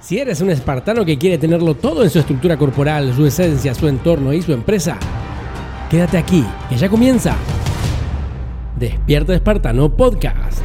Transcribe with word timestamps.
Si 0.00 0.18
eres 0.18 0.40
un 0.40 0.50
espartano 0.50 1.04
que 1.04 1.18
quiere 1.18 1.38
tenerlo 1.38 1.74
todo 1.74 2.04
en 2.04 2.10
su 2.10 2.18
estructura 2.18 2.56
corporal, 2.56 3.14
su 3.14 3.26
esencia, 3.26 3.74
su 3.74 3.88
entorno 3.88 4.32
y 4.32 4.42
su 4.42 4.52
empresa, 4.52 4.98
quédate 5.90 6.18
aquí, 6.18 6.44
que 6.68 6.76
ya 6.76 6.88
comienza. 6.88 7.34
Despierta 8.76 9.34
Espartano 9.34 9.88
Podcast. 9.88 10.60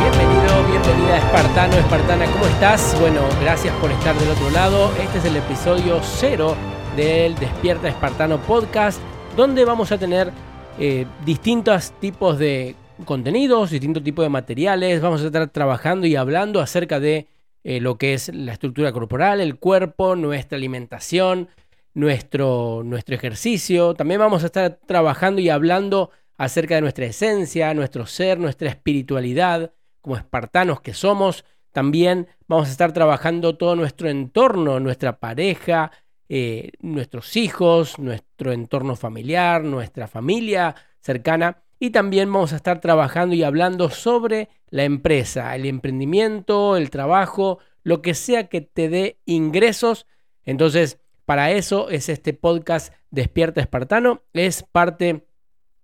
Bienvenido, 0.00 0.66
bienvenida 0.66 1.18
Espartano, 1.18 1.76
Espartana, 1.76 2.26
¿cómo 2.26 2.44
estás? 2.46 2.96
Bueno, 3.00 3.20
gracias 3.40 3.74
por 3.76 3.90
estar 3.92 4.14
del 4.18 4.28
otro 4.28 4.50
lado. 4.50 4.90
Este 5.00 5.18
es 5.18 5.24
el 5.24 5.36
episodio 5.36 6.00
cero 6.02 6.56
del 6.96 7.36
Despierta 7.36 7.88
Espartano 7.88 8.38
Podcast, 8.38 8.98
donde 9.36 9.64
vamos 9.64 9.92
a 9.92 9.98
tener 9.98 10.32
eh, 10.78 11.06
distintos 11.24 11.92
tipos 12.00 12.38
de 12.38 12.74
contenidos, 13.04 13.70
distintos 13.70 14.02
tipos 14.02 14.24
de 14.24 14.28
materiales. 14.28 15.00
Vamos 15.00 15.22
a 15.22 15.26
estar 15.26 15.48
trabajando 15.48 16.06
y 16.06 16.16
hablando 16.16 16.60
acerca 16.60 17.00
de 17.00 17.28
eh, 17.64 17.80
lo 17.80 17.98
que 17.98 18.14
es 18.14 18.34
la 18.34 18.52
estructura 18.52 18.92
corporal, 18.92 19.40
el 19.40 19.58
cuerpo, 19.58 20.16
nuestra 20.16 20.56
alimentación, 20.56 21.48
nuestro, 21.94 22.82
nuestro 22.84 23.14
ejercicio. 23.14 23.94
También 23.94 24.20
vamos 24.20 24.42
a 24.42 24.46
estar 24.46 24.78
trabajando 24.86 25.40
y 25.40 25.48
hablando 25.48 26.10
acerca 26.38 26.76
de 26.76 26.80
nuestra 26.80 27.04
esencia, 27.04 27.74
nuestro 27.74 28.06
ser, 28.06 28.38
nuestra 28.38 28.68
espiritualidad, 28.68 29.72
como 30.00 30.16
espartanos 30.16 30.80
que 30.80 30.94
somos. 30.94 31.44
También 31.72 32.28
vamos 32.48 32.68
a 32.68 32.72
estar 32.72 32.92
trabajando 32.92 33.56
todo 33.56 33.76
nuestro 33.76 34.08
entorno, 34.08 34.80
nuestra 34.80 35.18
pareja, 35.18 35.92
eh, 36.32 36.70
nuestros 36.78 37.36
hijos, 37.36 37.98
nuestro 37.98 38.52
entorno 38.52 38.94
familiar, 38.94 39.64
nuestra 39.64 40.06
familia 40.06 40.76
cercana. 41.00 41.64
Y 41.80 41.90
también 41.90 42.32
vamos 42.32 42.52
a 42.52 42.56
estar 42.56 42.80
trabajando 42.80 43.34
y 43.34 43.42
hablando 43.42 43.90
sobre 43.90 44.48
la 44.68 44.84
empresa, 44.84 45.56
el 45.56 45.66
emprendimiento, 45.66 46.76
el 46.76 46.88
trabajo, 46.88 47.58
lo 47.82 48.00
que 48.00 48.14
sea 48.14 48.46
que 48.46 48.60
te 48.60 48.88
dé 48.88 49.18
ingresos. 49.24 50.06
Entonces, 50.44 51.00
para 51.24 51.50
eso 51.50 51.90
es 51.90 52.08
este 52.08 52.32
podcast 52.32 52.94
Despierta 53.10 53.60
Espartano. 53.60 54.22
Es 54.32 54.62
parte 54.62 55.26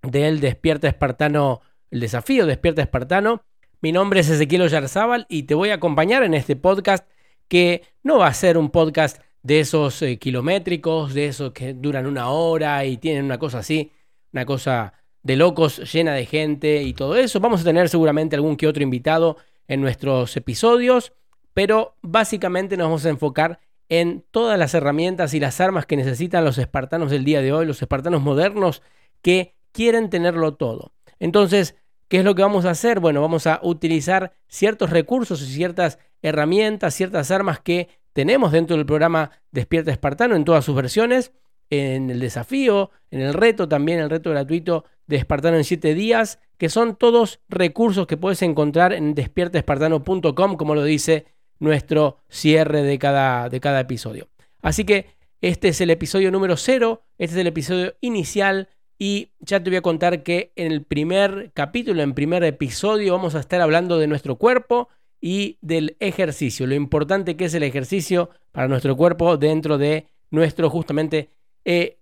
del 0.03 0.39
Despierta 0.39 0.87
Espartano, 0.87 1.61
el 1.91 1.99
desafío 1.99 2.47
Despierta 2.47 2.83
Espartano. 2.83 3.43
Mi 3.81 3.91
nombre 3.91 4.21
es 4.21 4.31
Ezequiel 4.31 4.63
Oyarzábal 4.63 5.27
y 5.29 5.43
te 5.43 5.57
voy 5.57 5.71
a 5.71 5.75
acompañar 5.75 6.23
en 6.23 6.35
este 6.35 6.55
podcast 6.55 7.05
que 7.49 7.83
no 8.05 8.19
va 8.19 8.29
a 8.29 8.35
ser 8.35 8.59
un 8.59 8.71
podcast 8.71 9.21
de 9.47 9.61
esos 9.61 10.03
eh, 10.03 10.19
kilométricos, 10.19 11.15
de 11.15 11.27
esos 11.27 11.53
que 11.53 11.73
duran 11.73 12.07
una 12.07 12.31
hora 12.31 12.85
y 12.85 12.97
tienen 12.97 13.25
una 13.25 13.39
cosa 13.39 13.61
así, 13.61 13.93
una 14.33 14.45
cosa 14.45 14.93
de 15.23 15.37
locos 15.37 15.93
llena 15.93 16.15
de 16.15 16.27
gente 16.27 16.83
y 16.83 16.93
todo 16.95 17.15
eso. 17.15 17.39
Vamos 17.39 17.61
a 17.61 17.65
tener 17.65 17.89
seguramente 17.89 18.35
algún 18.35 18.57
que 18.57 18.67
otro 18.67 18.83
invitado 18.83 19.37
en 19.69 19.81
nuestros 19.81 20.37
episodios, 20.37 21.13
pero 21.55 21.95
básicamente 22.03 22.77
nos 22.77 22.87
vamos 22.87 23.07
a 23.07 23.11
enfocar 23.11 23.61
en 23.89 24.25
todas 24.33 24.59
las 24.59 24.75
herramientas 24.75 25.33
y 25.33 25.39
las 25.39 25.61
armas 25.61 25.87
que 25.87 25.97
necesitan 25.97 26.45
los 26.45 26.59
espartanos 26.59 27.13
del 27.13 27.25
día 27.25 27.41
de 27.41 27.53
hoy, 27.53 27.67
los 27.67 27.81
espartanos 27.81 28.23
modernos 28.23 28.83
que 29.23 29.55
quieren 29.71 30.11
tenerlo 30.11 30.55
todo. 30.55 30.91
Entonces, 31.21 31.77
¿qué 32.09 32.19
es 32.19 32.25
lo 32.25 32.35
que 32.35 32.43
vamos 32.43 32.65
a 32.65 32.71
hacer? 32.71 32.99
Bueno, 32.99 33.21
vamos 33.21 33.47
a 33.47 33.61
utilizar 33.63 34.33
ciertos 34.49 34.91
recursos 34.91 35.41
y 35.41 35.47
ciertas 35.47 36.01
herramientas, 36.21 36.95
ciertas 36.95 37.31
armas 37.31 37.61
que 37.61 37.89
tenemos 38.17 38.51
dentro 38.51 38.79
del 38.79 38.87
programa 38.87 39.31
Despierta 39.53 39.91
Espartano 39.91 40.37
en 40.37 40.47
todas 40.47 40.65
sus 40.65 40.75
versiones, 40.75 41.33
en 41.69 42.09
el 42.09 42.19
desafío, 42.19 42.91
en 43.11 43.21
el 43.21 43.35
reto 43.35 43.69
también, 43.69 43.99
el 43.99 44.09
reto 44.09 44.31
gratuito 44.31 44.87
de 45.07 45.17
Espartano 45.17 45.59
en 45.59 45.65
7 45.65 45.93
días, 45.93 46.39
que 46.57 46.71
son 46.71 46.97
todos 46.97 47.41
recursos 47.51 48.07
que 48.07 48.17
puedes 48.17 48.41
encontrar 48.41 48.95
en 48.95 49.15
despiertaespartano.com, 49.15 50.57
como 50.57 50.75
lo 50.75 50.83
dice 50.83 51.27
nuestro 51.59 52.23
cierre 52.31 52.83
de 52.83 52.99
cada, 52.99 53.51
de 53.51 53.61
cada 53.61 53.81
episodio. 53.81 54.29
Así 54.63 54.85
que 54.85 55.11
este 55.43 55.69
es 55.69 55.83
el 55.83 55.91
episodio 55.91 56.31
número 56.31 56.57
0, 56.57 57.03
este 57.19 57.35
es 57.35 57.41
el 57.43 57.49
episodio 57.49 57.97
inicial 58.01 58.71
y 58.99 59.33
ya 59.41 59.63
te 59.63 59.69
voy 59.69 59.77
a 59.77 59.83
contar 59.83 60.23
que 60.23 60.53
en 60.57 60.73
el 60.73 60.85
primer 60.85 61.51
capítulo, 61.53 62.01
en 62.01 62.09
el 62.09 62.15
primer 62.15 62.45
episodio, 62.45 63.13
vamos 63.13 63.35
a 63.35 63.41
estar 63.41 63.61
hablando 63.61 63.99
de 63.99 64.07
nuestro 64.07 64.37
cuerpo 64.37 64.89
y 65.21 65.59
del 65.61 65.97
ejercicio, 66.01 66.67
lo 66.67 66.75
importante 66.75 67.37
que 67.37 67.47
es 67.47 67.55
el 67.55 67.63
ejercicio 67.63 68.31
para 68.53 68.69
nuestro 68.69 68.97
cuerpo 68.97 69.37
dentro 69.37 69.79
de 69.79 70.07
nuestro 70.31 70.71
justamente 70.71 71.31
eh, 71.65 71.99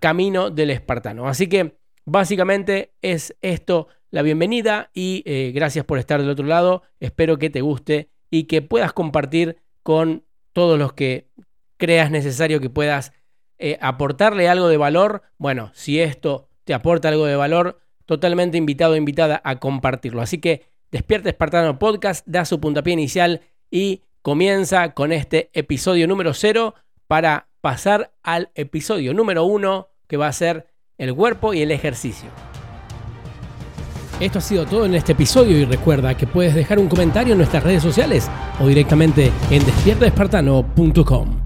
camino 0.00 0.50
del 0.50 0.70
espartano. 0.70 1.28
Así 1.28 1.46
que 1.48 1.76
básicamente 2.04 2.92
es 3.02 3.36
esto 3.42 3.88
la 4.10 4.22
bienvenida 4.22 4.90
y 4.94 5.22
eh, 5.26 5.52
gracias 5.54 5.84
por 5.84 5.98
estar 5.98 6.20
del 6.20 6.30
otro 6.30 6.46
lado. 6.46 6.82
Espero 7.00 7.38
que 7.38 7.50
te 7.50 7.60
guste 7.60 8.10
y 8.30 8.44
que 8.44 8.62
puedas 8.62 8.92
compartir 8.92 9.58
con 9.82 10.24
todos 10.52 10.78
los 10.78 10.92
que 10.92 11.28
creas 11.76 12.10
necesario 12.10 12.60
que 12.60 12.70
puedas 12.70 13.12
eh, 13.58 13.78
aportarle 13.80 14.48
algo 14.48 14.68
de 14.68 14.76
valor. 14.76 15.22
Bueno, 15.38 15.70
si 15.74 16.00
esto 16.00 16.48
te 16.64 16.74
aporta 16.74 17.08
algo 17.08 17.26
de 17.26 17.36
valor, 17.36 17.80
totalmente 18.06 18.56
invitado 18.58 18.94
o 18.94 18.96
invitada 18.96 19.40
a 19.44 19.58
compartirlo. 19.58 20.20
Así 20.20 20.38
que 20.38 20.62
Despierta 20.94 21.28
Espartano 21.28 21.76
Podcast 21.76 22.24
da 22.24 22.44
su 22.44 22.60
puntapié 22.60 22.92
inicial 22.92 23.40
y 23.68 24.02
comienza 24.22 24.94
con 24.94 25.10
este 25.10 25.50
episodio 25.52 26.06
número 26.06 26.32
0 26.34 26.76
para 27.08 27.48
pasar 27.60 28.12
al 28.22 28.52
episodio 28.54 29.12
número 29.12 29.42
1 29.42 29.88
que 30.06 30.16
va 30.16 30.28
a 30.28 30.32
ser 30.32 30.68
el 30.96 31.12
cuerpo 31.12 31.52
y 31.52 31.62
el 31.62 31.72
ejercicio. 31.72 32.30
Esto 34.20 34.38
ha 34.38 34.42
sido 34.42 34.66
todo 34.66 34.86
en 34.86 34.94
este 34.94 35.10
episodio 35.10 35.58
y 35.58 35.64
recuerda 35.64 36.16
que 36.16 36.28
puedes 36.28 36.54
dejar 36.54 36.78
un 36.78 36.86
comentario 36.86 37.32
en 37.32 37.38
nuestras 37.38 37.64
redes 37.64 37.82
sociales 37.82 38.30
o 38.60 38.68
directamente 38.68 39.32
en 39.50 39.66
despiertaespartano.com. 39.66 41.43